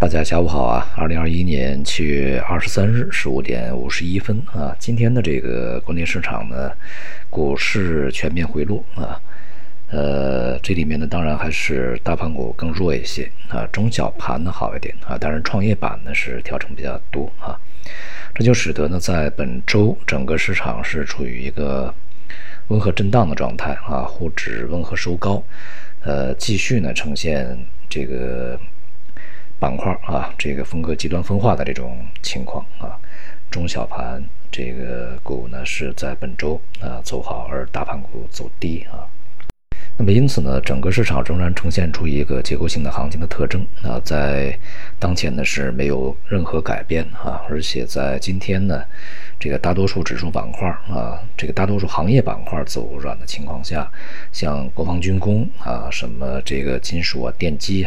[0.00, 0.90] 大家下午好啊！
[0.96, 6.72] 二零二一年七月二十三日十五点五十一分啊，今天的这个国内市场呢，
[7.28, 9.20] 股市全面回落啊，
[9.90, 17.60] 呃，这里面呢当然还是大盘股更弱一些啊，中小盘呢好一点啊，当然创业板呢是调整比较多啊，
[18.34, 21.94] 这就使得呢在本周整个市场是处于一个
[22.68, 25.44] 温和震荡的状态啊，沪指温和收高，
[26.04, 27.54] 呃，继续呢呈现
[27.86, 28.58] 这个。
[29.60, 32.96] 板块啊，这个风格极端分化的这种情况啊，
[33.50, 39.04] 中小盘这个股呢是在本周啊走好，而大盘股走低啊。
[39.98, 44.58] 那么因此呢，整个市场仍然呈现出一个结构性的行情的特征啊，在
[44.98, 48.82] 当前呢是没有任何改变啊，而且在今天呢，
[49.38, 53.90] 这个大多数指数板块啊，这个大多数行业板块走软的情况下，
[54.32, 57.86] 像国防军工啊，什么这个金属啊、电机。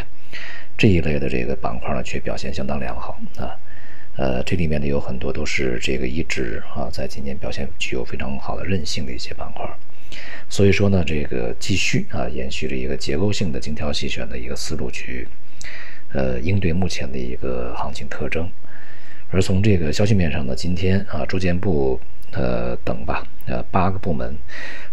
[0.77, 3.55] 这一类的这个板块呢，却表现相当良好啊，
[4.17, 9.65] 呃，这里面呢有很多都是这个一直啊，在今年表现具有非常好的韧性的一些板块，
[10.49, 15.27] 所以说呢，这个继续啊，延续着一个结构性的精挑细选的一个思路去，
[16.11, 18.49] 呃，应对目前的一个行情特征。
[19.29, 21.99] 而从这个消息面上呢，今天啊，住建部。
[22.35, 24.35] 呃，等吧，呃，八个部门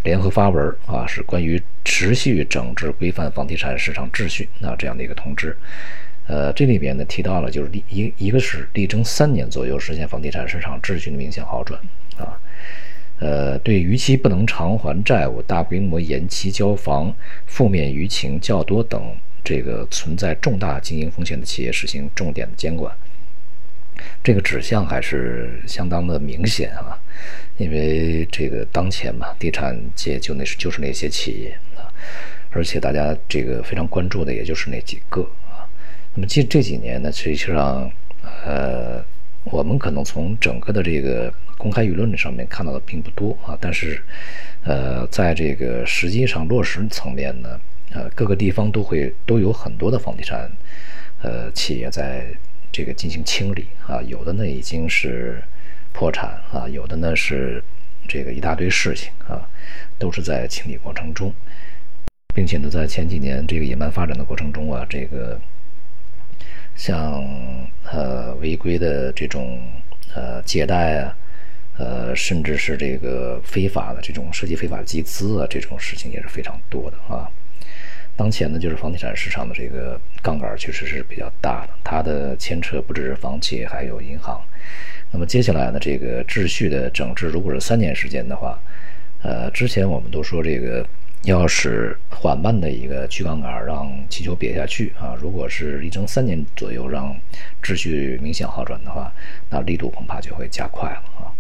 [0.03, 5.57] 联合发文啊，是关于持续整治规范房地产市场秩序啊这样的一个通知。
[6.27, 11.81] 呃，这里边呢提到了，就是一一个是力争三年左右实现房地产市场秩序的明显好转
[12.19, 12.39] 啊。
[13.19, 17.15] 呃，对逾期不能偿还债务、大规模延期交房、
[17.47, 22.95] 负面舆情较多等这个存在重大经营风险的企业实行重点的监管。
[24.23, 26.99] 这个指向还是相当的明显啊，
[27.57, 31.89] 因为这个当前嘛，地产界就那是就是那些企业啊，
[32.51, 35.65] 而且大家这个非常关注的也就是那几个啊。
[36.15, 37.91] 那么这这几年呢，实际上
[38.45, 39.03] 呃，
[39.45, 44.03] 我们可能从整个的这个公开舆论上面看到的并不多啊，但是
[44.65, 47.61] 呃，在这个实际上落实层面呢，
[47.93, 50.51] 呃，各个地方都会都有很多的房地产
[51.23, 52.27] 呃企业在。
[52.73, 55.43] 这个进行清理啊，有的呢已经是
[55.93, 57.63] 破产啊，有的呢是
[58.09, 59.49] 这个一大堆事情啊，
[59.99, 61.33] 都是在清理过程中，
[62.35, 65.41] 并且呢，在前几年这个野蛮发展的过程中啊，这个
[66.77, 67.23] 像
[67.85, 69.61] 呃违规的这种
[70.15, 71.17] 呃借贷啊，
[71.77, 77.31] 呃甚至是这个非法的这种涉及非法集资啊，这种事情也是非常多的啊。
[78.21, 84.39] 当前呢，就是房地产市场的这个杠杆确实是比较大的，它的牵扯不只是房企，还有银行。
[85.11, 88.61] 那么接下来呢，这个秩序的整治，如果是三年时间的话，
[89.23, 90.87] 呃，之前我们都说这个
[91.23, 97.17] 要是缓慢的一个去杠杆，让气球瘪下去啊，如果是一整三年左右让
[97.63, 99.11] 秩序明显好转的话，
[99.49, 101.33] 那力度恐怕就会加快了啊。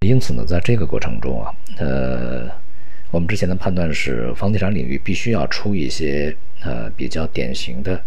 [0.00, 2.50] 因此呢，在这个过程中啊，呃。
[3.16, 7.98] 我们之前的判断是，房地产领域必须要出一些呃比较典型的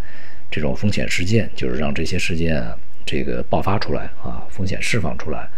[0.48, 5.48] 这种风险事件，就是让这些事件啊这个爆发出来啊，风险释放出来，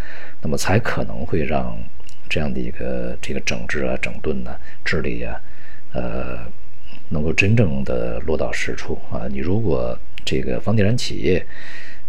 [0.41, 1.79] 那么才可能会让
[2.31, 5.39] 这样的一个这个整治啊、整顿呢、治理啊，
[5.93, 6.39] 呃，
[7.11, 9.29] 能够真正的落到实处啊。
[9.31, 11.47] 你如果这个房地产企业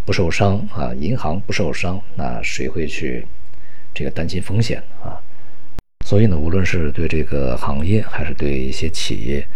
[0.06, 3.28] 不受伤啊，银行不受伤，那谁会去
[3.94, 5.20] 这个担心风险啊？
[6.14, 9.48] 所以呢，无论是对这个行业，还是对一些企业，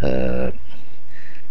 [0.00, 0.48] 呃，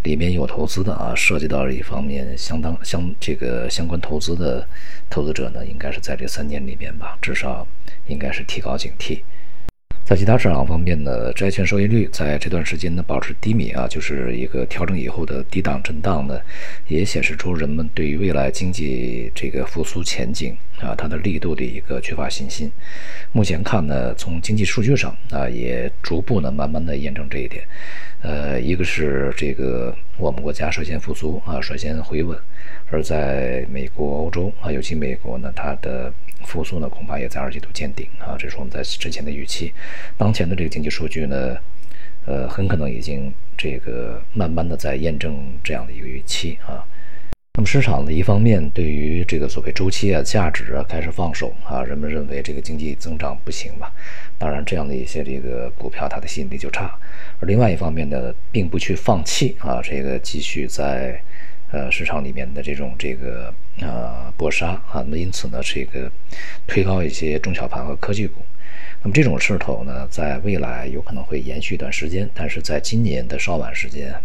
[0.04, 4.66] 里面有投资的啊，涉及到这一方面相当相这个相关投资的
[5.10, 7.68] 投资者呢，应该是在这三年里面吧，至少
[8.08, 9.20] 应该是提高警惕。
[10.06, 16.38] 在其他市场方面呢，债券收益率在这段时间呢保持低迷啊，就是一个调整以后的低档震荡呢，
[16.88, 22.70] 也显示出人们对于未来经济这个复苏前景啊，它的力度的一个缺乏信心。
[23.32, 27.64] 目前看呢，从经济数据上啊，也逐步呢慢慢的验证这一点。
[28.24, 32.36] 呃，一个是这个我们国家率先复苏啊，率先回稳，
[32.90, 36.12] 而在美国、欧洲啊，尤其美国呢，它的。
[36.46, 39.72] 复苏呢，恐怕也在二季度见顶啊，这是我们在之前的预期。
[40.18, 41.56] 当前的这个经济数据呢，
[42.26, 46.84] 呃，很可能已经这个慢慢的在验证这样的一个预期啊。
[47.66, 53.92] 市场的一方面对于这个所谓周期啊、价值啊开始放手啊，人们认为这个经济增长不行吧？
[54.38, 56.94] 当然，这样的一些这个股票它的吸引力就差。
[57.40, 61.22] 而另外一方面呢，并不去放弃啊，这个继续在。
[61.76, 63.52] 呃，市场里面的这种这个
[63.82, 66.08] 呃搏杀啊，那因此呢，这个
[66.68, 68.44] 推高一些中小盘和科技股。
[69.04, 74.16] 那么这种势头呢，在未来有可能会延续一段时间，但是在今年的稍晚时间，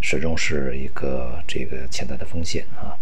[0.00, 2.96] 始终是一个这个潜在的风险啊，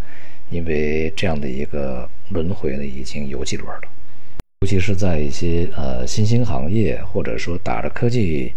[0.51, 3.89] 因为这样的一个轮回呢，已经有几轮了，
[4.63, 8.53] 尤其是在一些呃新兴行业，或者说打着科技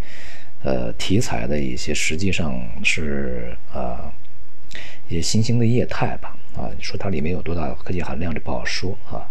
[0.63, 4.11] 呃题材的一些，实际上是呃
[5.07, 9.29] 一些新兴的业态吧啊，你说它里面有多大科技含量，这不好说啊。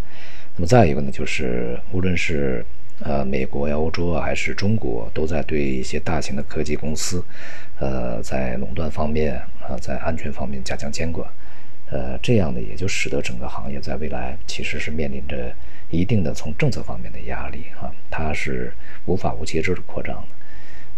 [0.54, 2.64] 那么再一个呢，就是无论是
[3.04, 7.24] 呃，美国呀、欧洲啊，还是中国，都在对一些大型的科技公司，
[7.78, 11.28] 呃，在垄断方面啊，在安全方面加强监管，
[11.90, 15.52] 呃，这样呢，也就使得整个行业在未来其实是面临着
[15.90, 18.72] 一定的从政策方面的压力啊，它是
[19.06, 20.36] 无法无节制的扩张的。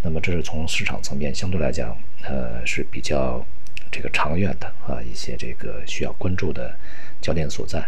[0.03, 3.43] 那么，这是从市场层面相对来讲，呃，是比较
[3.91, 6.77] 这个长远的啊，一些这个需要关注的
[7.23, 7.83] 焦点所在。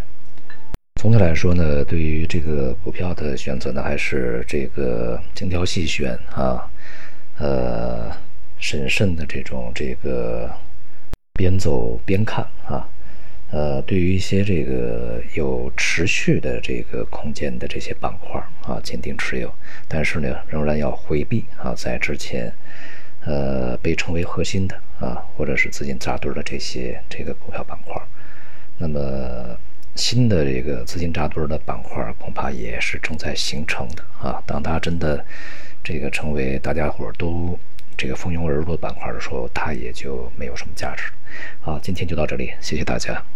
[0.96, 6.68] 总体来说呢，对于这个股票的选择呢，还是这个精挑细选啊，
[7.38, 8.10] 呃，
[8.58, 10.50] 审慎的这种这个
[11.34, 12.88] 边走边看啊，
[13.50, 19.52] 呃，对于一些这个有持续的这个空间的这些板块啊，坚定持有，
[19.86, 22.50] 但是呢，仍然要回避啊，在之前
[23.26, 28.02] 呃被称为核心的啊，或者是资金扎堆的这些这个股票板块，
[28.78, 29.56] 那么。
[29.96, 34.40] 新的这个资金扎堆的板块，恐怕也是正在形成的啊。
[34.46, 35.24] 当它真的
[35.82, 37.58] 这个成为大家伙都
[37.96, 41.10] 这个蜂拥而入的板块的时候，它也就没有什么价值。
[41.60, 43.26] 好，今天就到这里，谢谢大家。